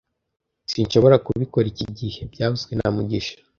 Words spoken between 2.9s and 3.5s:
mugisha